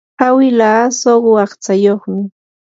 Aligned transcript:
awilaa 0.27 0.83
suqu 0.99 1.31
aqtsayuqmi. 1.43 2.21